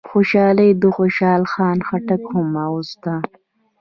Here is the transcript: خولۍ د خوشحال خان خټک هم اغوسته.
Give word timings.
خولۍ 0.09 0.69
د 0.81 0.83
خوشحال 0.95 1.43
خان 1.51 1.77
خټک 1.87 2.21
هم 2.33 2.47
اغوسته. 2.65 3.13